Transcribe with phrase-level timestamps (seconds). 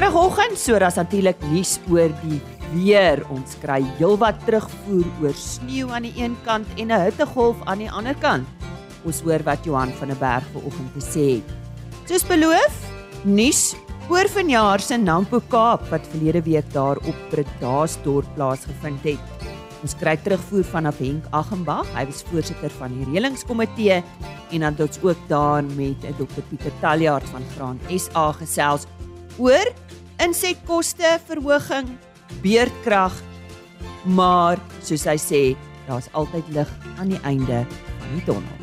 [0.00, 2.38] Donderdagoggend, so daar's natuurlik nuus oor die
[2.72, 3.20] weer.
[3.28, 7.90] Ons kry heelwat terugvoer oor sneeu aan die een kant en 'n hittegolf aan die
[7.90, 8.48] ander kant.
[9.04, 11.48] Ons hoor wat Johan van der Berg vanoggend gesê het.
[12.08, 12.72] Soos beloof,
[13.24, 13.76] nuus
[14.08, 19.20] oor vanjaar se Nampo Kaap wat verlede week daar op Bredasdorp plaasgevind het.
[19.82, 24.02] Ons kry terugvoer van Henk Agembag, hy was voorsitter van die reëlingskomitee
[24.50, 28.86] en dan het ons ook daar met Dr Pieter Taljaard van Graan SA gesels
[29.38, 29.89] oor
[30.20, 31.88] insetkoste verhoging,
[32.44, 33.14] beerdkrag,
[34.04, 35.42] maar soos hy sê,
[35.88, 38.58] daar's altyd lig aan die einde van die tonnel.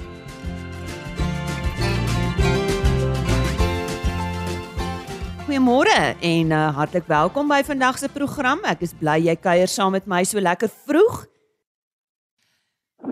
[5.47, 5.95] Goeiemôre
[6.27, 8.61] en uh, hartlik welkom by vandag se program.
[8.67, 11.23] Ek is bly jy kuier saam met my so lekker vroeg.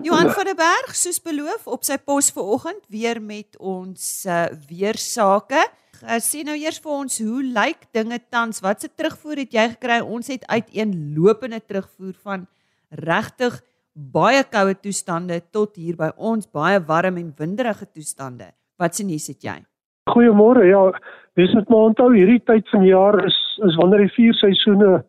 [0.04, 5.64] Johan van der Berg, soos beloof, op sy pos vanoggend weer met ons uh, weersake.
[5.64, 5.85] Uh,
[6.20, 8.60] sê nou eers vir ons, hoe lyk dinge tans?
[8.60, 10.00] Wat se terugvoer het jy gekry?
[10.00, 12.46] Ons het uiteenlopende terugvoer van
[12.90, 13.60] regtig
[13.94, 18.52] baie koue toestande tot hier by ons baie warm en winderige toestande.
[18.78, 19.62] Wat se nuus het jy?
[20.10, 20.66] Goeiemôre.
[20.68, 20.92] Ja,
[21.36, 25.02] Wees dit maar onthou hierdie tyd van die jaar is is wanneer die vier seisoene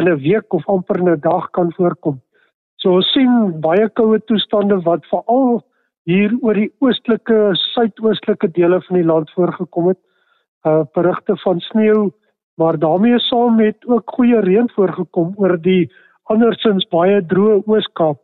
[0.00, 2.20] in 'n week of amper 'n dag kan voorkom.
[2.76, 5.64] So ons sien baie koue toestande wat veral
[6.04, 9.98] hier oor die oostelike, suidoostelike dele van die land voorgekom het.
[10.66, 12.10] Uh berigte van sneeu,
[12.54, 18.18] maar daarmee saam met ook goeie reën voorgekom oor die andersins baie droë Oos-Kaap.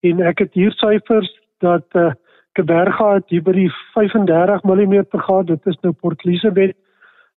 [0.00, 1.30] En ek het hier syfers
[1.64, 2.12] dat uh
[2.58, 5.46] Keberga het hier by die 35 mm gehad.
[5.46, 6.76] Dit is nou Port Elizabeth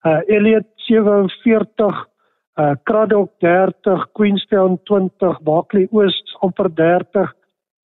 [0.05, 2.09] uh Elliot 47
[2.59, 7.31] uh Craddock 30 Queenstown 20 Barkley Oos amper 30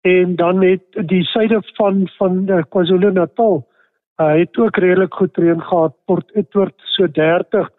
[0.05, 3.63] en dan net die suide van van uh, KwaZulu-Natal
[4.17, 5.95] uh het ook redelik goed reën gehad.
[6.05, 7.69] Port Edward so 30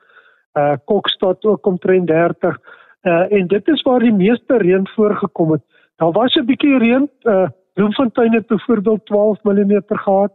[0.55, 2.59] uh Kokstad ook omtrent 30
[3.03, 5.62] uh en dit is waar die meeste reën voorgekom het.
[5.97, 7.10] Daar was 'n bietjie reën.
[7.22, 10.33] Uh Bloemfontein het byvoorbeeld 12 mm gehad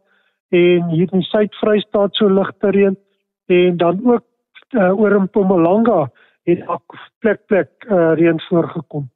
[0.49, 2.97] en hier in Suid-Vrystaat so ligte reën.
[3.45, 4.23] En dan ook
[4.69, 6.09] uh, oor in Mpumalanga
[6.43, 9.09] het ook plek plek uh, reën voorgekom.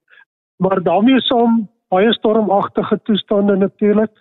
[0.56, 4.12] Maar daarmee saam baie stormagtige toestande natuurlik.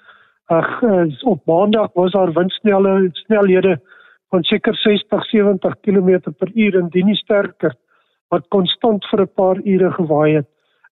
[0.47, 3.81] Ag uh, op Maandag was daar windsnelle snelhede
[4.29, 7.75] van seker 60 70 km per uur en dit nie sterker
[8.29, 10.49] wat konstant vir 'n paar ure gewaai het.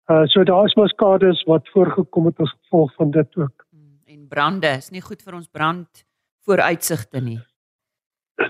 [0.09, 3.67] Uh so daar is maar skades wat voorgekom het as gevolg van dit ook.
[3.71, 6.05] Hmm, en brande is nie goed vir ons brand
[6.45, 7.41] vooruitsigte nie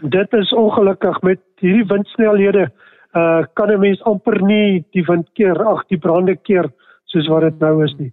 [0.01, 2.71] dit is ongelukkig met hierdie windsnelhede
[3.13, 6.73] uh kan 'n mens amper nie die wind keer ag die brande keer
[7.05, 8.13] soos wat dit nou is nie.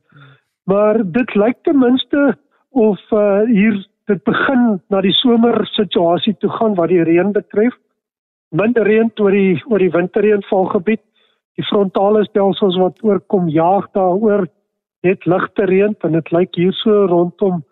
[0.65, 2.37] Maar dit lyk ten minste
[2.71, 3.77] of uh hier
[4.09, 7.75] dit begin na die somer situasie toe gaan wat die reën betref.
[8.49, 11.01] Minder reën oor die oor die winterreënvalgebied.
[11.57, 14.47] Die frontale stelsels wat oorkom jaag daaroor
[15.05, 17.63] net ligte reën en dit lyk hierso rondom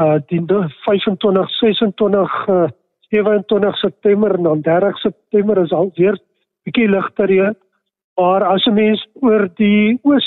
[0.00, 2.68] uh die 25 26 uh
[3.10, 6.18] 27 September en dan 30 September is al weer
[6.64, 7.54] bietjie ligter hier.
[8.16, 10.26] Maar as 'n mens oor die oos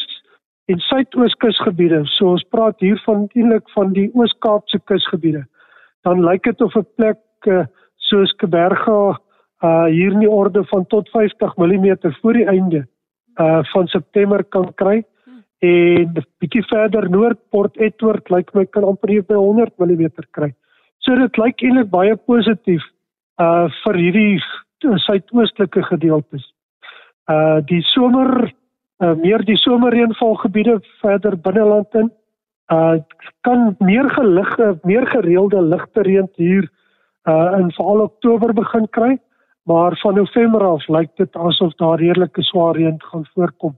[0.69, 5.43] en suidooskusgebiede, so ons praat hier van eintlik van die Oos-Kaapse kusgebiede,
[6.05, 7.65] dan lyk dit of 'n plek uh,
[8.09, 9.17] soos Keberga
[9.63, 12.85] uh hier in die orde van tot 50 mm voor die einde
[13.39, 15.03] uh van September kan kry
[15.59, 20.53] en bietjie verder noord Port Edward lyk my kan amper hier by 100 mm kry.
[20.99, 22.83] So dit lyk eintlik baie positief
[23.41, 24.39] uh vir hierdie
[24.79, 26.45] suidoostelike gedeeltes.
[27.27, 28.53] Uh die somer
[28.99, 32.11] uh meer die somerreënvalgebiede verder binneland in
[32.73, 32.97] uh
[33.47, 36.69] kan meer gelig meer gereelde ligte reën hier
[37.29, 39.17] uh in veral Oktober begin kry,
[39.63, 43.77] maar van November af lyk dit asof daar redelike swaar reën gaan voorkom.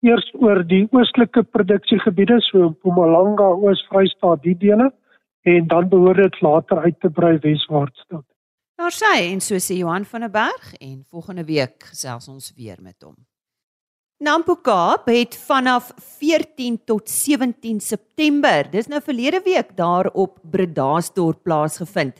[0.00, 4.92] Eers oor die oostelike produksiegebiede so Mpumalanga, Oos-Vrystaat, die dele
[5.42, 8.24] en dan behoort dit later uit te brei weswaarts tot.
[8.78, 12.78] Daar sê en so sê Johan van der Berg en volgende week gesels ons weer
[12.82, 13.16] met hom.
[14.18, 21.44] Nampo Kaap het vanaf 14 tot 17 September, dis nou verlede week daar op Bredasdorp
[21.46, 22.18] plaasgevind.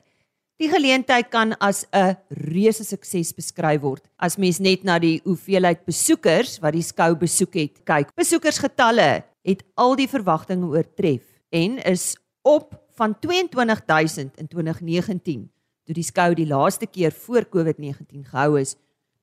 [0.62, 5.85] Die geleentheid kan as 'n reuse sukses beskryf word as mens net na die hoeveelheid
[5.85, 8.15] besoekers wat die skou besoek het kyk.
[8.15, 15.50] Besoekersgetalle het al die verwagtinge oortref en is op van 22000 in 2019
[15.85, 18.77] toe die skou die laaste keer voor COVID-19 gehou is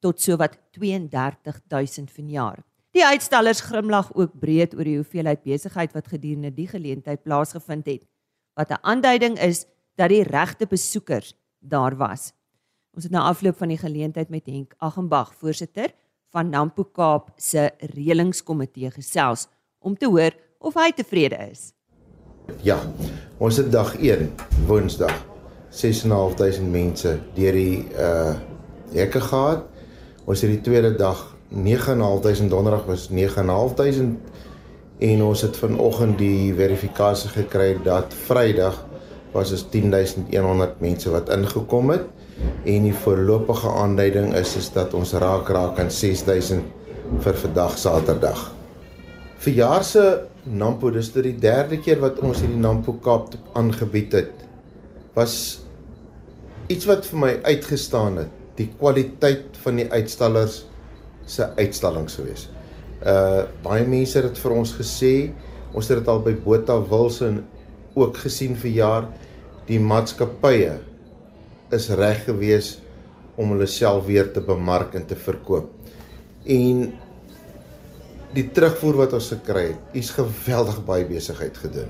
[0.06, 2.62] tot sowat 32000 vanjaar.
[2.96, 8.06] Die uitstallers grimlag ook breed oor die hoeveelheid besigheid wat gedurende die geleentheid plaasgevind het,
[8.56, 9.66] wat 'n aanduiding is
[9.96, 12.32] dat die regte besoekers daar was.
[12.96, 15.92] Ons het na afloop van die geleentheid met Henk Agembag, voorsitter
[16.32, 19.48] van Nampo Kaap se reëlingskomitee gesels
[19.80, 21.74] om te hoor of hy tevrede is.
[22.62, 22.80] Ja.
[23.38, 24.32] Ons het dag 1,
[24.68, 25.26] Woensdag,
[25.72, 28.36] 6.500 mense deur die uh
[28.94, 29.66] hekke gehad.
[30.26, 31.20] Ons het die tweede dag
[31.54, 34.16] 9.500 donderdag was 9.500
[35.06, 38.80] en ons het vanoggend die verifikasie gekry dat Vrydag
[39.36, 42.08] was is 10100 mense wat ingekom het
[42.66, 46.64] en die voorlopige aanduiding is is dat ons raak raak aan 6000
[47.22, 48.40] vir vandag Saterdag.
[49.46, 50.06] Vir jaar se
[50.46, 54.34] Nampo dis dit die derde keer wat ons hierdie Nampo Kaap aangebied het.
[55.14, 55.62] Was
[56.70, 60.64] iets wat vir my uitgestaan het, die kwaliteit van die uitstallers
[61.30, 62.48] se uitstallings gewees.
[63.02, 65.14] Uh baie mense het dit vir ons gesê.
[65.76, 67.42] Ons het dit al by Botha Wilson
[67.96, 69.08] ook gesien vir jaar
[69.68, 70.78] die maatskappye
[71.76, 72.76] is reg gewees
[73.36, 75.72] om hulle self weer te bemark en te verkoop.
[76.46, 76.86] En
[78.36, 81.90] die terugvoer wat ons gekry het, is geweldig baie besigheid gedoen.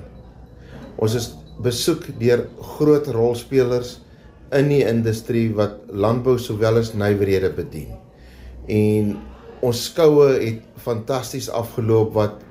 [1.01, 2.45] Ons is besoek deur
[2.75, 3.97] groot rolspelers
[4.55, 7.95] in die industrie wat landbou sowel as nywerhede bedien.
[8.71, 9.15] En
[9.65, 12.41] ons skoue het fantasties afgeloop wat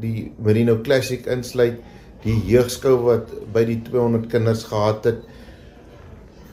[0.00, 1.78] die Merino Classic insluit,
[2.24, 5.22] die jeugskou wat by die 200 kinders gehad het.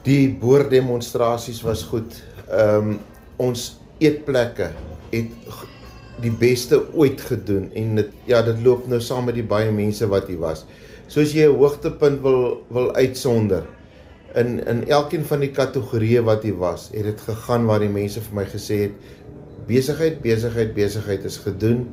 [0.05, 2.19] Die boordemonstrasies was goed.
[2.49, 2.99] Ehm um,
[3.41, 4.67] ons eetplekke
[5.09, 5.53] het
[6.21, 10.06] die beste ooit gedoen en dit ja, dit loop nou saam met die baie mense
[10.11, 10.67] wat hier was.
[11.07, 13.65] So as jy 'n hoogtepunt wil wil uitsonder
[14.39, 18.21] in in elkeen van die kategorieë wat hier was, het dit gegaan waar die mense
[18.21, 19.12] vir my gesê het
[19.68, 21.85] besigheid, besigheid, besigheid is gedoen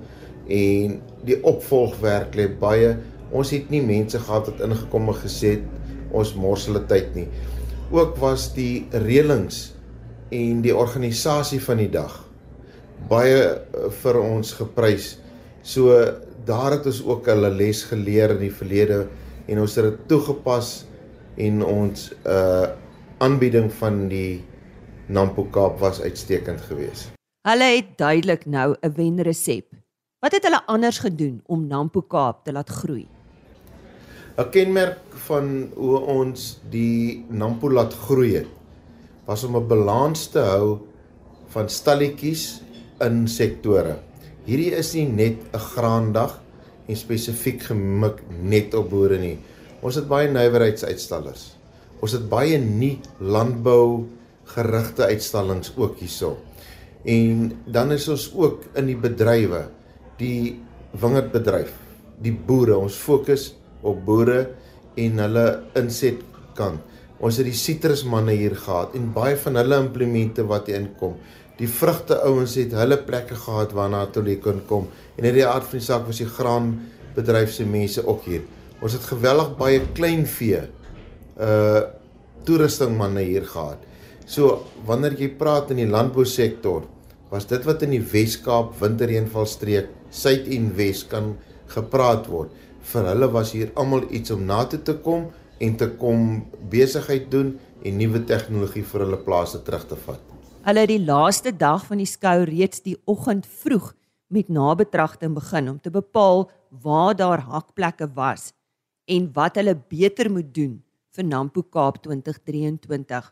[0.50, 0.96] en
[1.26, 2.96] die opvolgwerk lê baie.
[3.30, 7.28] Ons het nie mense gehad wat ingekom en gesê het ons mors hulle tyd nie.
[7.94, 9.68] Ook was die reëlings
[10.34, 12.16] en die organisasie van die dag
[13.10, 15.14] baie eh, vir ons geprys.
[15.62, 15.94] So
[16.48, 19.06] daar het ons ook 'n les geleer in die verlede
[19.46, 20.86] en ons het dit toegepas
[21.46, 22.68] en ons uh
[23.20, 24.40] aanbieding van die
[25.12, 27.10] Nampo Kaap was uitstekend geweest.
[27.44, 29.66] Hulle het duidelik nou 'n wenresep.
[30.20, 33.06] Wat het hulle anders gedoen om Nampo Kaap te laat groei?
[34.38, 38.48] 'n Kenmerk van hoe ons die Nampo laat groei het
[39.24, 40.78] was om 'n balans te hou
[41.48, 42.62] van stalletjies
[43.00, 43.98] in sektore.
[44.44, 46.40] Hierdie is nie net 'n graandag
[46.86, 49.38] en spesifiek gemik net op boere nie.
[49.80, 51.44] Ons het baie nywerheidsuitstallers.
[52.00, 54.06] Ons het baie nie landbou
[54.54, 56.36] gerigte uitstallings ook hierso.
[57.08, 59.64] En dan is ons ook in die bedrywe,
[60.20, 60.60] die
[61.00, 61.72] wingerdbedryf,
[62.20, 62.76] die boere.
[62.76, 63.50] Ons fokus
[63.80, 64.42] op boere
[65.00, 65.46] en hulle
[65.80, 66.84] insetkant.
[67.20, 71.18] Ons het die sitrusmanne hier gehad en baie van hulle implemente wat hier inkom
[71.60, 74.86] die vrugte ouens het hulle plekke gehad waarna hulle kon kom
[75.18, 78.46] en in die aard van die saak was die graanbedryf se mense ook hier.
[78.80, 80.66] Ons het geweldig baie kleinvee
[81.40, 81.80] uh
[82.48, 83.82] toerusting manne hier gehad.
[84.24, 86.86] So wanneer jy praat in die landbou sektor,
[87.28, 91.34] was dit wat in die Wes-Kaap winterreënvalstreek suid en wes kan
[91.74, 92.54] gepraat word.
[92.90, 95.28] Vir hulle was hier almal iets om na toe te kom
[95.60, 97.52] en te kom besigheid doen
[97.84, 100.22] en nuwe tegnologie vir hulle plase terug te vat.
[100.64, 103.92] Hulle het die laaste dag van die skou reeds die oggend vroeg
[104.32, 108.54] met nabetragting begin om te bepaal waar daar hakplekke was
[109.10, 110.78] en wat hulle beter moet doen
[111.16, 113.30] vir Nampo Kaap 2023.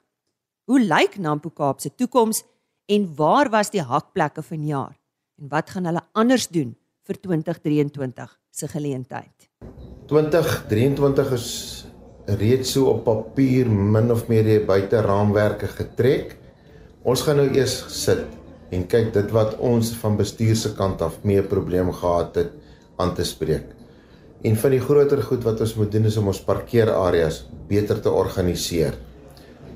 [0.68, 2.42] Hoe lyk Nampo Kaap se toekoms
[2.90, 4.96] en waar was die hakplekke vanjaar
[5.38, 6.74] en wat gaan hulle anders doen
[7.06, 9.48] vir 2023 se geleentheid?
[10.10, 11.48] 2023 is
[12.40, 16.34] reeds so op papier min of meer die buite raamwerke getrek.
[17.06, 18.26] Ons gaan nou eers sit
[18.74, 22.56] en kyk dit wat ons van bestuur se kant af mee probleme gehad het
[22.98, 23.77] aan te spreek.
[24.46, 28.10] En van die groter goed wat ons moet doen is om ons parkeerareas beter te
[28.10, 28.94] organiseer.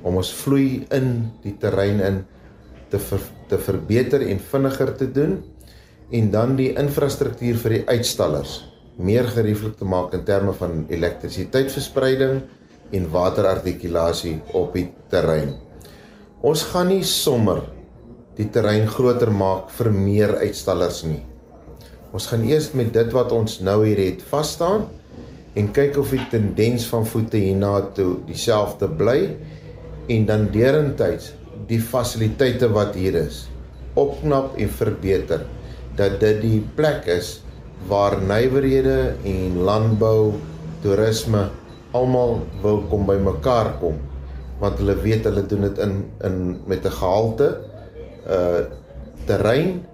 [0.03, 1.09] Om ons vloei in
[1.43, 2.21] die terrein in
[2.91, 5.39] te ver, te verbeter en vinniger te doen
[6.13, 8.61] en dan die infrastruktuur vir die uitstallers
[9.01, 12.43] meer gerieflik te maak in terme van elektrisiteitsverspreiding
[12.93, 15.55] en waterartikulasie op die terrein.
[16.45, 17.63] Ons gaan nie sommer
[18.37, 21.21] die terrein groter maak vir meer uitstallers nie.
[22.13, 24.85] Ons gaan eers met dit wat ons nou hier het vas staan
[25.57, 29.19] en kyk of die tendens van voete hierna toe dieselfde bly
[30.13, 31.31] en dan deurentyd
[31.69, 33.47] die fasiliteite wat hier is
[33.99, 35.45] opknap en verbeter
[35.97, 37.39] dat dit die plek is
[37.89, 40.33] waar nywerhede en landbou,
[40.83, 41.47] toerisme
[41.93, 43.99] almal wil kom bymekaar kom.
[44.61, 47.49] Want hulle weet hulle doen dit in in met 'n gehalte
[48.27, 48.63] uh
[49.25, 49.85] terrein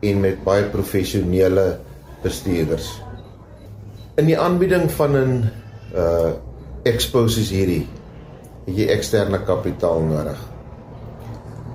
[0.00, 1.78] en met baie professionele
[2.22, 3.02] bestuurders.
[4.16, 5.50] In die aanbieding van 'n
[5.94, 6.32] uh
[6.84, 7.86] expo soos hierdie
[8.66, 10.38] het jy eksterne kapitaal nodig.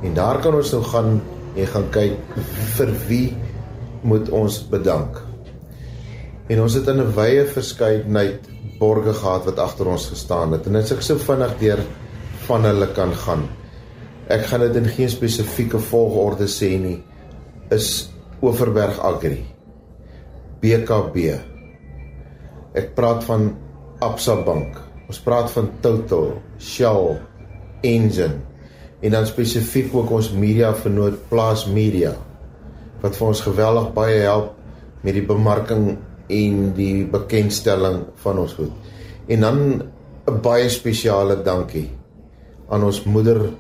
[0.03, 1.19] En daar kan ons nou gaan
[1.55, 2.37] en gaan kyk
[2.77, 3.27] vir wie
[4.01, 5.19] moet ons bedank.
[6.49, 8.49] En ons het in 'n wye verskeidenheid
[8.79, 10.65] borge gehad wat agter ons gestaan het.
[10.65, 11.79] En dit is ek so vinnig deur
[12.47, 13.49] van hulle kan gaan.
[14.27, 17.03] Ek gaan dit in geen spesifieke volgorde sê nie.
[17.69, 18.09] Is
[18.41, 19.43] Overberg Agri.
[20.57, 21.17] BKB.
[22.73, 23.51] Ek praat van
[24.01, 24.79] Absa Bank.
[25.05, 27.19] Ons praat van Total, Shell,
[27.85, 28.39] Engen
[28.99, 32.15] en dan spesifiek ook ons media vernoot Plaas Media
[32.99, 34.57] wat vir ons geweldig baie help
[35.05, 35.85] met die bemarking
[36.27, 38.73] en die bekendstelling van ons goed.
[39.29, 39.59] En dan
[40.27, 41.87] 'n baie spesiale dankie
[42.69, 43.53] aan ons moeder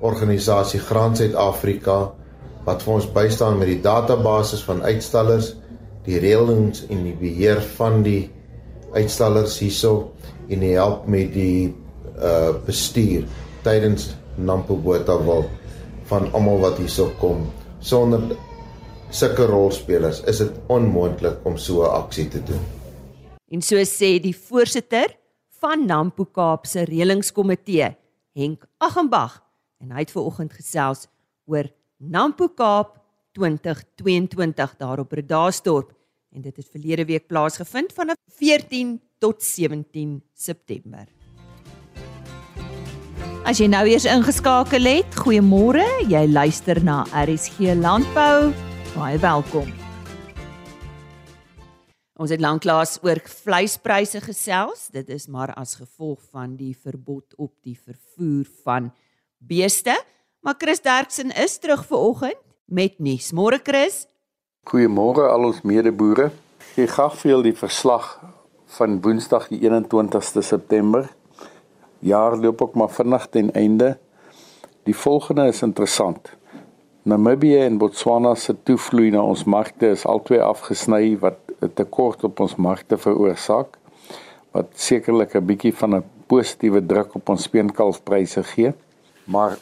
[0.00, 2.14] organisasie Graan Suid-Afrika
[2.66, 5.54] wat vir ons bystaan met die database van uitstallers,
[6.06, 8.30] die reëlings en die beheer van die
[8.94, 10.12] uitstallers hierso
[10.48, 11.72] en die help met die
[12.22, 13.24] uh bestuur
[13.64, 15.46] tydens Nampo Botawil
[16.10, 17.46] van almal wat hierso kom.
[17.80, 18.20] Sonder
[19.12, 22.62] sulke rolspelers is dit onmoontlik om so 'n aksie te doen.
[23.50, 25.16] En so sê die voorsitter
[25.60, 27.96] van Nampo Kaap se reëlingskomitee,
[28.34, 29.42] Henk Agembag,
[29.80, 31.08] en hy het ver oggend gesels
[31.46, 31.68] oor
[32.02, 32.96] Nampo Kaap
[33.38, 35.92] 2022 daar op Bredasdorp
[36.34, 41.06] en dit het verlede week plaasgevind van 14 tot 17 September.
[43.46, 45.84] As jy nou eers ingeskakel het, goeiemôre.
[46.10, 48.50] Jy luister na RSG Landbou
[48.96, 49.70] Baie welkom.
[52.18, 54.88] Ons het lanklaas oor vleispryse gesels.
[54.90, 58.90] Dit is maar as gevolg van die verbod op die vervoer van
[59.38, 59.94] beeste.
[60.42, 63.30] Maar Chris Derksen is terug ver oggend met nuus.
[63.32, 64.06] Môre Chris.
[64.66, 66.32] Goeiemôre al ons medeboere.
[66.74, 68.08] Ek graag vir julle die verslag
[68.74, 71.06] van Woensdag die 21ste September.
[72.02, 73.92] Jaar loop ook maar vinnig ten einde.
[74.82, 76.34] Die volgende is interessant.
[77.06, 82.40] Namibië en Botswana se toevloei na ons markte is albei afgesny wat 'n tekort op
[82.40, 83.78] ons markte veroorsaak
[84.50, 88.72] wat sekerlik 'n bietjie van 'n positiewe druk op ons speenkalfpryse gee.
[89.24, 89.58] Maar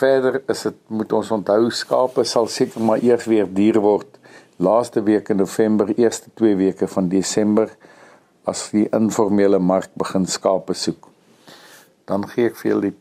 [0.00, 4.18] verder is dit moet ons onthou skape sal seker maar eers weer duur word
[4.60, 7.70] laaste week in November, eerste 2 weke van Desember
[8.48, 11.08] as die informele mark begin skape soek.
[12.04, 12.96] Dan gee ek vir julle die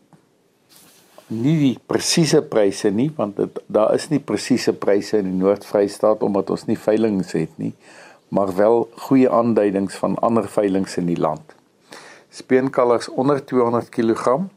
[1.29, 6.23] nie die presiese pryse nie want dit daar is nie presiese pryse in die Noord-Vrystaat
[6.25, 7.73] omdat ons nie veilinge het nie
[8.33, 11.55] maar wel goeie aanduidings van ander veilinge in die land.
[12.29, 14.49] Speenkalvers onder 200 kg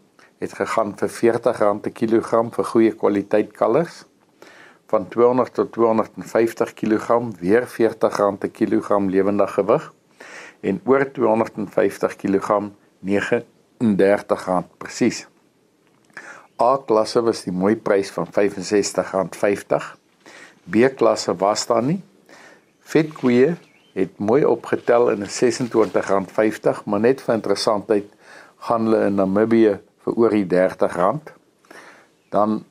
[0.42, 4.04] het gegaan vir R40 per kilogram vir goeie kwaliteit kalvers.
[4.90, 9.92] Van 200 tot 250 kg weer R40 per kilogram lewendige gewig
[10.60, 12.58] en oor 250 kg
[13.06, 15.26] R39 presies.
[16.62, 19.86] A klasse was die mooi prys van R65.50.
[20.70, 22.02] B klasse was daar nie.
[22.92, 23.56] Vetkoeë
[23.94, 28.06] het mooi opgetel in 'n R26.50, maar net vir interessantheid
[28.58, 31.32] gaan hulle in Namibië vir oor die R30.
[32.32, 32.62] Dan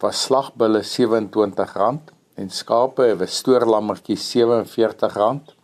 [0.00, 5.54] was slagbulle R27 en skape was stoorlammetjies R47,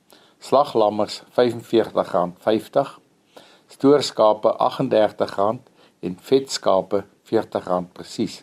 [0.42, 2.94] slaglammers R45.50,
[3.76, 5.61] stoorskape R38
[6.02, 8.42] en vetskape R40 presies.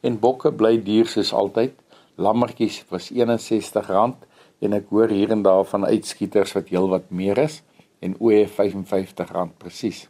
[0.00, 1.74] En bokke bly duur soos altyd.
[2.16, 4.16] Lammetjies was R61
[4.64, 7.60] en ek hoor hier en daar van uitskieters wat heelwat meer is
[8.00, 10.06] en ooe R55 presies.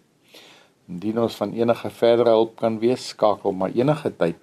[0.87, 4.37] Indien ons van enige verdere hulp kan wees, skakel maar enige tyd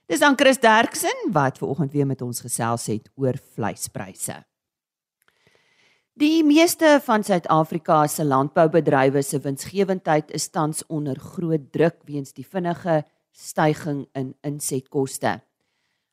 [0.07, 4.45] Dis aan Chris Derksen wat ver oggend weer met ons gesels het oor vleispryse.
[6.17, 12.47] Die meeste van Suid-Afrika se landboubedrywe se winsgewendheid is tans onder groot druk weens die
[12.47, 13.05] vinnige
[13.37, 15.41] stygings in insetkoste.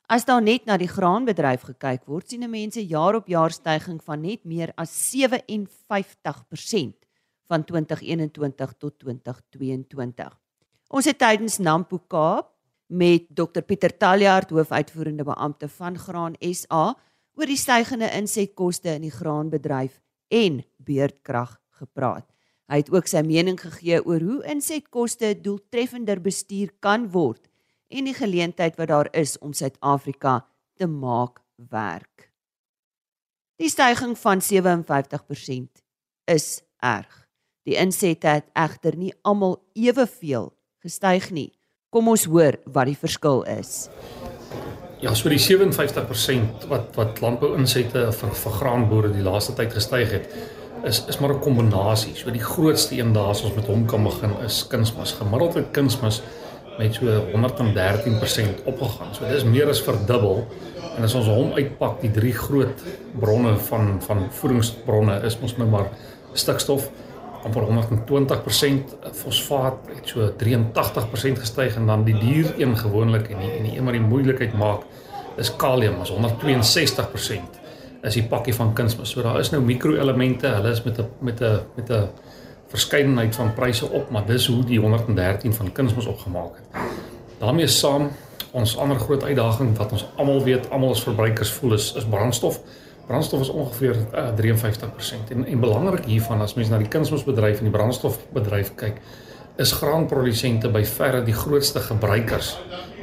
[0.06, 4.20] As daar net na die graanbedryf gekyk word, sien mense jaar op jaar stygings van
[4.20, 6.92] net meer as 57%
[7.48, 10.28] van 2021 tot 2022.
[10.92, 12.52] Ons het tydens Nampo Kaap
[12.86, 16.92] met Dr Pieter Taljaard hoofuitvoerende beampte van Graan SA
[17.34, 22.33] oor die stygende insetkoste in die graanbedryf en beurtkrag gepraat.
[22.72, 27.42] Hy het ook sy mening gegee oor hoe insetkoste doeltreffender bestuur kan word
[27.92, 30.40] en die geleentheid wat daar is om Suid-Afrika
[30.80, 32.30] te maak werk.
[33.60, 35.84] Die stygings van 57%
[36.32, 37.20] is erg.
[37.68, 40.50] Die insette het egter nie almal eweveel
[40.84, 41.50] gestyg nie.
[41.92, 43.86] Kom ons hoor wat die verskil is.
[45.04, 50.28] Ja, so die 57% wat wat landbou-insette vir vir graanboere die laaste tyd gestyg het,
[50.84, 52.14] is is maar 'n kombinasie.
[52.14, 55.12] So die grootste een daar as ons met hom kan begin is kunsmis.
[55.12, 56.22] Gemiddeld het kunsmis
[56.78, 59.14] met so 113% opgegaan.
[59.14, 60.46] So dis meer as verdubbel.
[60.96, 62.82] En as ons hom uitpak, die drie groot
[63.18, 65.88] bronne van van voedingsbronne is mos nou maar
[66.32, 66.90] stikstof
[67.44, 73.50] amper 120%, fosfaat het so 83% gestyg en dan die dier een gewoonlik en die
[73.50, 74.80] en die een wat die moeilikheid maak
[75.36, 77.63] is kalium, as 162%
[78.04, 79.10] is die pakkie van kunsmis.
[79.14, 82.08] So daar is nou mikroelemente, hulle is met 'n met 'n met 'n
[82.68, 86.82] verskeidenheid van pryse op, maar dis hoe die 113 van kunsmis opgemaak het.
[87.38, 88.10] daarmee saam
[88.50, 92.60] ons ander groot uitdaging wat ons almal weet, almal as verbruikers voel is is brandstof.
[93.06, 97.64] Brandstof is ongeveer uh, 53% en en belangrik hiervan as mens na die kunsmisbedryf en
[97.64, 99.00] die brandstofbedryf kyk,
[99.56, 102.58] is graanprodusente by verre die grootste gebruikers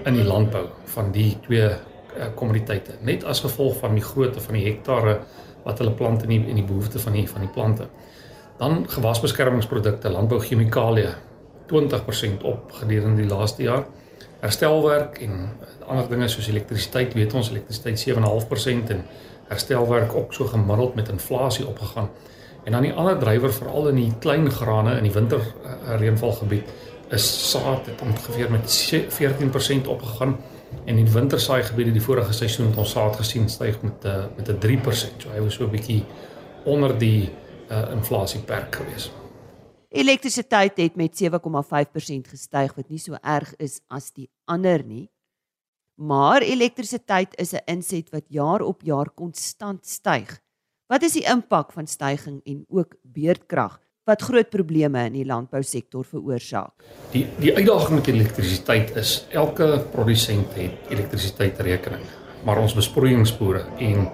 [0.06, 1.91] in die landbou van die twee Eh,
[2.36, 5.20] kommoditeite net as gevolg van die grootte van die hektare
[5.64, 7.88] wat hulle plant in die en die behoefte van die van die plante.
[8.62, 11.14] Dan gewasbeskermingsprodukte, landbouchemikalieë
[11.72, 13.86] 20% op gedurende die laaste jaar.
[14.42, 15.50] Herstelwerk en
[15.88, 19.04] ander dinge soos elektrisiteit, weet ons elektrisiteit 7.5% en
[19.52, 22.10] herstelwerk ook so gemiddeld met inflasie opgegaan.
[22.64, 26.70] En dan die ander drywer veral in die klein grane in die winter uh, reënvalgebied
[27.12, 28.76] is saad het ongeveer met
[29.20, 30.38] 14% opgegaan
[30.86, 34.26] en in wintersaai gebiede die vorige seisoen het ons saad gesien styg met 'n uh,
[34.36, 35.22] met 'n 3%.
[35.22, 36.06] So hy was so 'n bietjie
[36.66, 37.30] onder die
[37.70, 39.12] uh, inflasieperk gewees.
[39.90, 45.10] Elektrisiteit het met 7,5% gestyg wat nie so erg is as die ander nie.
[45.96, 50.40] Maar elektrisiteit is 'n inset wat jaar op jaar konstant styg.
[50.88, 56.06] Wat is die impak van stygings en ook beurtkrag wat groot probleme in die landbousektor
[56.08, 56.86] veroorsaak.
[57.14, 62.04] Die die uitdaging met elektrisiteit is elke produsent het elektrisiteitsrekening,
[62.48, 64.08] maar ons besproeiingsboere en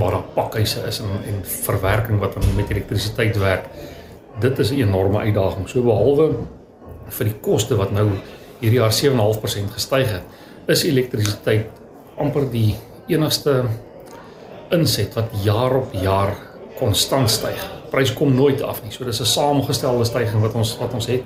[0.00, 3.68] waar daar pakhuise is en en verwerking wat met elektrisiteit werk,
[4.40, 5.68] dit is 'n enorme uitdaging.
[5.68, 6.46] So behalwe
[7.08, 8.10] vir die koste wat nou
[8.60, 10.22] hierdie jaar 7.5% gestyg het,
[10.66, 11.66] is elektrisiteit
[12.16, 12.74] amper die
[13.06, 13.64] enigste
[14.70, 16.36] inset wat jaar op jaar
[16.78, 18.92] konstant styg prys kom nooit af nie.
[18.92, 21.22] So dis 'n saamgestelde stygings wat ons wat ons het.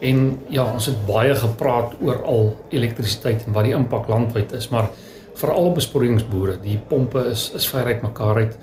[0.00, 4.68] En ja, ons het baie gepraat oor al elektrisiteit en wat die impak landwyd is,
[4.68, 4.90] maar
[5.34, 8.56] veral op besproeiingsboere, die pompe is is ver uit mekaar uit.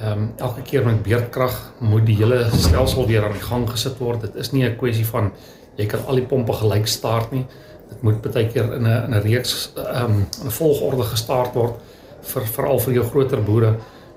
[0.00, 3.98] Ehm um, elke keer met beurtkrag moet die hele stelsel weer aan die gang gesit
[3.98, 4.20] word.
[4.20, 5.32] Dit is nie 'n kwessie van
[5.76, 7.46] jy kan al die pompe gelyk start nie.
[7.88, 11.74] Dit moet baie keer in 'n in 'n reeks ehm um, 'n volgorde gestart word
[12.22, 13.74] vir veral vir jou groter boere.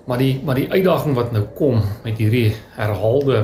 [0.09, 3.43] Maar die maar die uitdaging wat nou kom met hierdie herhaalde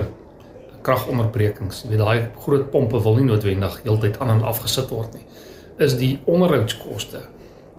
[0.85, 5.25] kragonderbrekings, jy weet daai groot pompe wil nie noodwendig heeltyd aan en afgesit word nie.
[5.85, 7.21] Is die onderhoudskoste.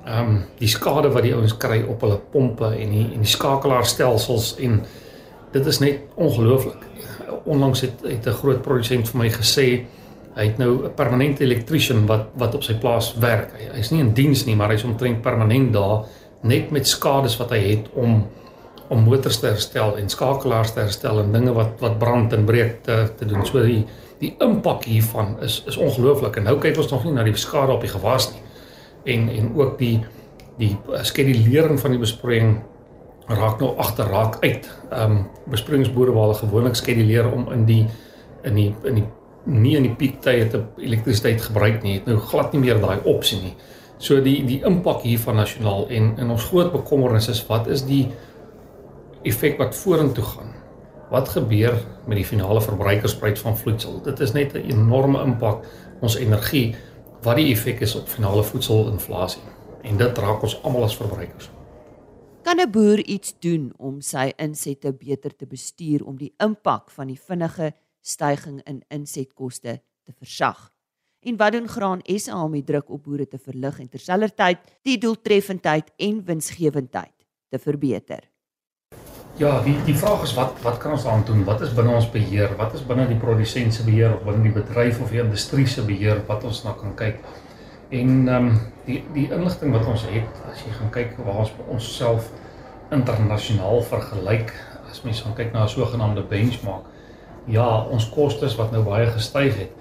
[0.04, 3.32] Ehm um, die skade wat die ouens kry op hulle pompe en die en die
[3.32, 4.78] skakelaarstelsels en
[5.52, 6.86] dit is net ongelooflik.
[7.42, 9.68] Onlangs het het 'n groot produsent vir my gesê
[10.36, 13.50] hy het nou 'n permanente elektriesien wat wat op sy plaas werk.
[13.52, 16.04] Hy hy's nie in diens nie, maar hy's omtrent permanent daar
[16.42, 18.26] net met skades wat hy het om
[18.88, 22.82] om motors te herstel en skakelaars te herstel en dinge wat wat brand en breek
[22.86, 23.46] te te doen.
[23.46, 23.84] So die
[24.20, 26.36] die impak hiervan is is ongelooflik.
[26.36, 28.42] En nou kyk ons nog nie na die skade op die gewas nie.
[29.16, 29.98] En en ook die
[30.58, 30.72] die
[31.02, 32.56] skedulering van die besproeiing
[33.26, 34.68] raak nou agter raak uit.
[34.90, 37.86] Ehm um, besproeiingsboere waar hulle gewoonlik skeduleer om in die
[38.42, 39.06] in die in die
[39.46, 43.38] nie in die piektye te elektrisiteit gebruik nie, het nou glad nie meer daai opsie
[43.42, 43.54] nie.
[43.98, 48.06] So die die impak hiervan nasionaal en en ons groot bekommernis is wat is die
[49.22, 50.54] effek wat vorentoe gaan.
[51.10, 54.00] Wat gebeur met die finale verbruikersprys van vloeisel?
[54.02, 55.64] Dit is net 'n enorme impak
[56.00, 56.74] ons energie
[57.22, 59.42] wat die effek is op finale voedselinflasie.
[59.82, 61.50] En dit raak ons almal as verbruikers.
[62.42, 67.06] Kan 'n boer iets doen om sy insette beter te bestuur om die impak van
[67.06, 70.72] die vinnige stygings in insetkoste te versag?
[71.20, 74.98] En wat doen Graan SA om die druk op boere te verlig en terselfdertyd die
[74.98, 78.30] doeltreffendheid en winsgewendheid te verbeter?
[79.36, 81.42] Ja, die die vraag is wat wat kan ons aan doen?
[81.44, 82.54] Wat is binne ons beheer?
[82.56, 85.82] Wat is binne die produsent se beheer of binne die bedryf of die industrie se
[85.84, 87.18] beheer wat ons na kan kyk?
[87.92, 88.46] En ehm um,
[88.86, 92.30] die die inligting wat ons het, as jy gaan kyk waar ons onsself
[92.96, 94.54] internasionaal vergelyk,
[94.88, 96.88] as mens gaan kyk na 'n sogenaamde benchmark,
[97.44, 99.72] ja, ons kostes wat nou baie gestyg het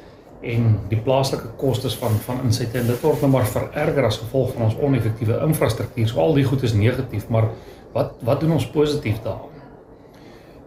[0.41, 4.51] en die plaaslike kostes van van insette en dit word nou maar vererger as gevolg
[4.53, 6.07] van ons oneffektiewe infrastruktuur.
[6.07, 7.47] So al die goed is negatief, maar
[7.95, 9.53] wat wat doen ons positief daaraan?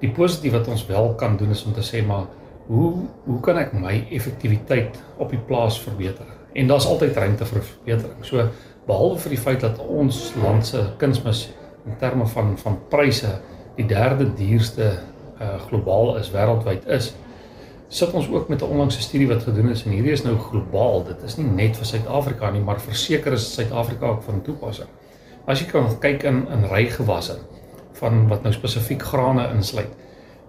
[0.00, 2.26] Die positief wat ons wel kan doen is om te sê maar
[2.68, 2.92] hoe
[3.26, 6.26] hoe kan ek my effektiwiteit op die plaas verbeter?
[6.56, 8.24] En daar's altyd ruimte vir verbetering.
[8.24, 8.48] So
[8.88, 11.48] behalwe vir die feit dat ons land se kunsmis
[11.86, 13.30] in terme van van pryse
[13.76, 14.90] die derde duurste
[15.38, 17.12] uh, globaal is wêreldwyd is
[17.88, 21.04] sit ons ook met 'n onlangse studie wat gedoen is en hierdie is nou globaal
[21.04, 24.88] dit is nie net vir Suid-Afrika nie maar verseker is Suid-Afrika ook van toepassing
[25.48, 27.38] as jy kan kyk in in rygewasse
[28.00, 29.94] van wat nou spesifiek grane insluit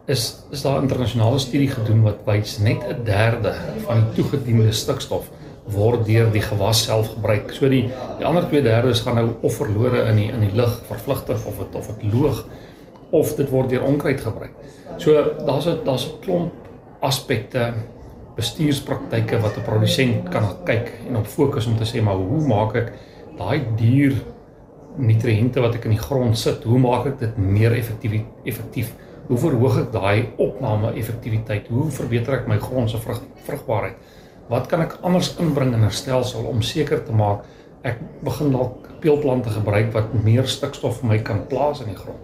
[0.09, 3.53] is is daar 'n internasionale studie gedoen wat wys net 'n derde
[3.85, 5.29] van die toegediende stikstof
[5.69, 7.51] word deur die gewas self gebruik.
[7.53, 11.45] So die die ander 2/3 gaan nou of verlore in die in die lug vervlugtig
[11.45, 12.45] of dit of dit loog
[13.11, 14.53] of dit word deur onkruid gebruik.
[14.97, 15.11] So
[15.45, 16.53] daar's 'n daar's 'n klomp
[16.99, 17.73] aspekte
[18.35, 22.75] bestuurspraktyke wat 'n produsent kan kyk en op fokus om te sê maar hoe maak
[22.75, 22.93] ek
[23.37, 24.13] daai duur
[24.99, 28.93] nutriënte wat ek in die grond sit, hoe maak ek dit meer effektief effektief?
[29.27, 31.67] Hoe verhoog ek daai opname effektiwiteit?
[31.67, 33.95] Hoe verbeter ek my grond se vrug, vrugbaarheid?
[34.49, 37.45] wat kan ek anders inbring in 'n stelsel om seker te maak
[37.83, 42.19] ek begin dalk peulplante gebruik wat meer stikstof vir my kan plaas in die grond.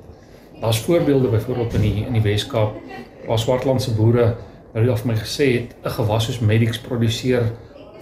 [0.62, 2.74] Daar's voorbeelde byvoorbeeld in die in die Wes-Kaap
[3.28, 4.36] waar swartlandse boere
[4.74, 7.44] nou al vir my gesê het 'n gewas soos Medix produseer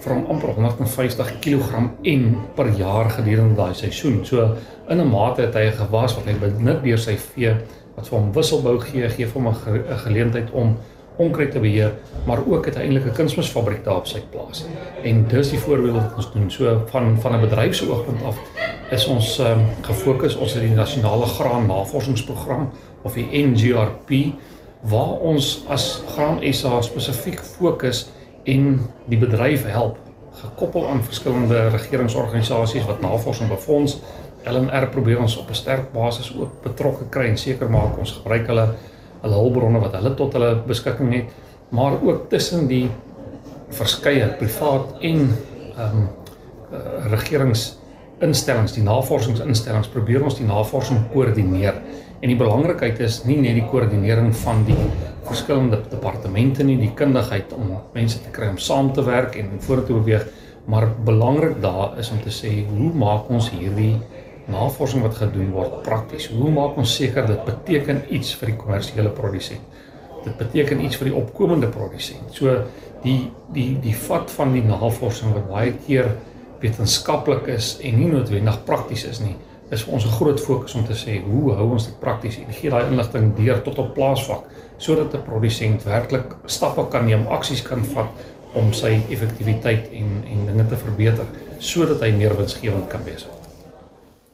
[0.04, 2.24] vir hom amper 150 kg en
[2.56, 4.24] per jaar gedurende daai seisoen.
[4.24, 4.56] So
[4.88, 7.54] in 'n mate het hy 'n gewas wat hy benut deur sy vee
[7.96, 10.76] wat vir hom wisselbou gee, gee vir hom 'n geleentheid om
[11.16, 11.92] onkruid te beheer,
[12.26, 14.64] maar ook uiteindelik 'n kunsmisfabriek daar op sy plaas.
[15.02, 16.50] En dis die voorbeeld wat ons doen.
[16.50, 18.36] So van van 'n bedryfsoogpunt af
[18.90, 22.70] is ons um, gefokus ons het die nasionale graan navorsingsprogram
[23.02, 24.34] of die NGRP
[24.80, 28.08] waar ons as Graan SA spesifiek fokus
[28.44, 28.80] en
[29.10, 29.98] die bedryf help
[30.40, 34.00] gekoppel aan verskillende regeringsorganisasies wat navorsing befonds.
[34.44, 38.46] LNR probeer ons op 'n sterk basis ook betrokke kry en seker maak ons gebruik
[38.46, 38.68] hulle
[39.22, 41.24] hulle hulpbronne wat hulle tot hulle beskikking het,
[41.68, 42.90] maar ook tussen die
[43.68, 45.36] verskeie privaat en
[45.76, 46.08] ehm um,
[46.72, 51.74] uh, regeringsinstellings, die navorsingsinstellings probeer ons die navorsing koördineer.
[52.24, 54.78] En die belangrikheid is nie net die koördinering van die
[55.26, 59.98] verskillende departemente nie, die kundigheid om mense te kry om saam te werk en vorentoe
[59.98, 60.24] beweeg,
[60.64, 63.98] maar belangrik daar is om te sê hoe maak ons hierdie
[64.48, 66.30] navorsing wat gedoen word prakties.
[66.32, 69.80] Hoe maak ons seker dit beteken iets vir die kommersiële produsent?
[70.24, 72.32] Dit beteken iets vir die opkomende produsent.
[72.32, 72.56] So
[73.04, 73.18] die
[73.52, 76.14] die die vat van die navorsing wat baie keer
[76.64, 79.36] wetenskaplik is en nie noodwendig prakties is nie,
[79.70, 82.52] is vir ons 'n groot fokus om te sê hoe hou ons dit prakties en
[82.52, 84.44] gee daai inligting deur tot op plaasvlak
[84.78, 88.10] sodat 'n produsent werklik stappe kan neem, aksies kan vat
[88.54, 91.26] om sy effektiwiteit en en dinge te verbeter
[91.58, 93.26] sodat hy meer winsgewend kan wees.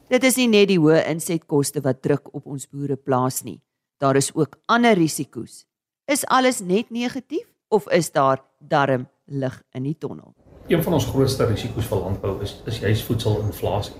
[0.09, 3.61] Dit is nie net die hoë insetkoste wat druk op ons boere plaas nie.
[3.97, 5.65] Daar is ook ander risiko's.
[6.05, 10.33] Is alles net negatief of is daar darm lig in die tonnel?
[10.67, 13.95] Een van ons grootste risiko's vir landbou is is juis voedselinflasie.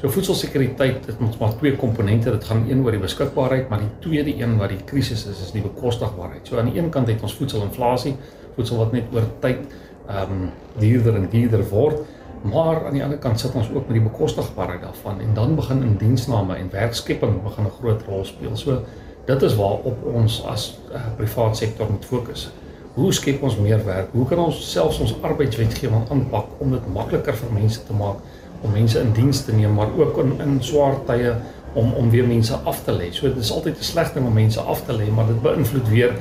[0.00, 2.30] So voedselsekuriteit het ons maar twee komponente.
[2.30, 5.54] Dit gaan een oor die beskikbaarheid, maar die tweede een wat die krisis is, is
[5.54, 6.46] die bekostigbaarheid.
[6.46, 8.16] So aan die een kant het ons voedselinflasie,
[8.54, 9.64] voedsel wat net oor tyd
[10.06, 12.04] ehm um, duurder en duurder word
[12.42, 15.82] Maar aan die ander kant sit ons ook met die bekostigbaarheid daarvan en dan begin
[15.82, 18.56] indiensname en werkskepping begin 'n groot rol speel.
[18.56, 18.82] So
[19.24, 22.50] dit is waar op ons as uh, privaat sektor moet fokus.
[22.94, 24.08] Hoe skep ons meer werk?
[24.12, 28.16] Hoe kan ons selfs ons arbeidswetgewing aanpak om dit makliker vir mense te maak
[28.62, 31.34] om mense in diens te neem, maar ook in in swaar tye
[31.74, 33.12] om om weer mense af te lê.
[33.12, 36.12] So dit is altyd 'n slegte om mense af te lê, maar dit beïnvloed weer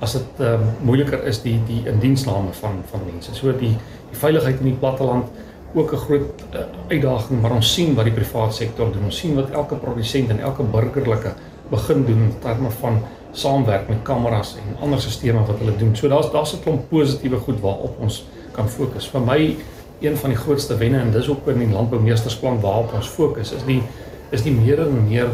[0.00, 3.34] as dit um, moeiliker is die die indiensname van van mense.
[3.34, 3.76] So die
[4.10, 5.26] die veiligheid in die platteland
[5.74, 9.04] ook 'n groot uh, uitdaging, maar ons sien wat die private sektor doen.
[9.04, 11.32] Ons sien wat elke produsent en elke burgerlike
[11.70, 13.02] begin doen in terme van
[13.32, 15.96] saamwerk met kameras en ander stelsels wat hulle doen.
[15.96, 19.08] So daar's daar's 'n klomp positiewe goed waarop ons kan fokus.
[19.08, 19.56] Vir my
[20.02, 23.64] een van die grootste wenne en dis ook in die landboumeestersplan waarop ons fokus is
[23.66, 23.82] die
[24.30, 25.28] is die meer en meer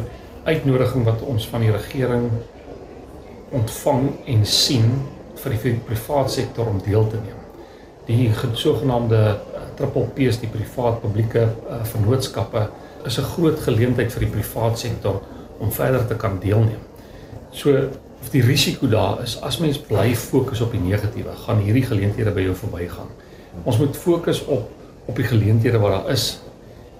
[0.44, 2.30] uitnodiging wat ons van die regering
[3.54, 4.90] ontvang en sien
[5.38, 7.36] vir die private sektor om deel te neem.
[8.08, 9.20] Die sogenaamde
[9.78, 12.66] triple P's die privaat publieke uh, vennootskappe
[13.06, 15.22] is 'n groot geleentheid vir die privaat sektor
[15.58, 16.82] om verder te kan deelneem.
[17.50, 17.88] So
[18.30, 22.40] die risiko daar is as mens bly fokus op die negatiewe, gaan hierdie geleenthede by
[22.40, 23.08] jou verbygaan.
[23.64, 24.74] Ons moet fokus op
[25.08, 26.40] op die geleenthede wat daar is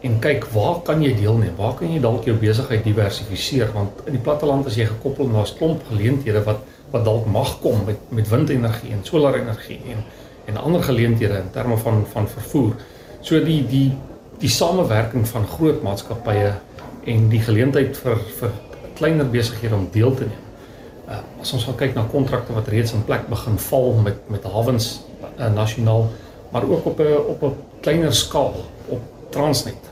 [0.00, 1.56] en kyk waar kan jy deelneem?
[1.56, 5.42] Waar kan jy dalk jou besigheid diversifiseer want in die platteland as jy gekoppel na
[5.42, 10.04] 'n klomp geleenthede wat wat dalk mag kom met met windenergie en solarenergie en
[10.46, 12.72] en ander geleenthede in terme van van vervoer.
[13.20, 13.92] So die die
[14.38, 16.54] die samewerking van groot maatskappye
[17.04, 18.50] en die geleentheid vir vir
[18.98, 20.44] kleiner besighede om deel te neem.
[21.08, 25.00] Uh, as ons kyk na kontrakte wat reeds in plek begin val met met hawens
[25.38, 26.08] uh, nasionaal,
[26.50, 28.54] maar ook op 'n op 'n kleiner skaal
[28.88, 29.84] op Transnet.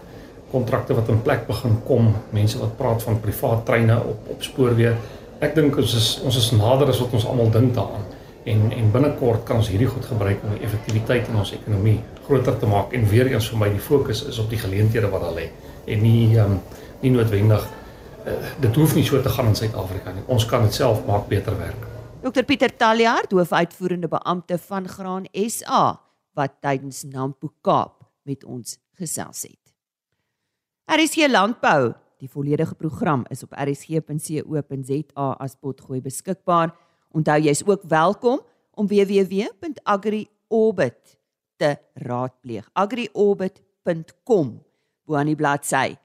[0.51, 4.95] Kontrakte wat in plek begin kom, mense wat praat van privaat treine op op spoorweë.
[5.38, 8.07] Ek dink ons is ons is nader as wat ons almal dink daaraan
[8.47, 12.59] en en binnekort kan ons hierdie goed gebruik om die effektiwiteit in ons ekonomie groter
[12.59, 15.35] te maak en weer eens vir my die fokus is op die geleenthede wat daar
[15.35, 15.49] lê
[15.87, 16.61] en nie um,
[17.03, 17.66] nie noodwendig
[18.27, 20.25] uh, dit hoef nie so te gaan in Suid-Afrika nie.
[20.27, 21.87] Ons kan dit self maak beter werk.
[22.23, 26.06] Dr Pieter Taljaard, hoofuitvoerende beampte van Graan SA
[26.37, 29.72] wat tydens Nampo Kaap met ons gesels het.
[30.87, 36.70] RSG Landbou, die volledige program is op rsg.co.za as potgooi beskikbaar.
[37.16, 38.40] Onthou jy's ook welkom
[38.77, 41.18] om www.agriorbit
[41.57, 42.70] te raadpleeg.
[42.72, 44.66] agriorbit.com
[45.07, 45.96] bo aan die bladsy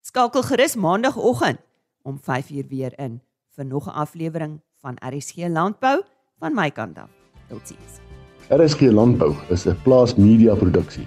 [0.02, 1.58] Skakel gerus maandagooggend
[2.02, 3.20] om 5uur weer in
[3.56, 6.02] vir nog 'n aflewering van RSG Landbou
[6.38, 7.10] van my kant af.
[7.48, 8.00] Totsiens.
[8.50, 11.06] RSG Landbou is 'n plaas media produksie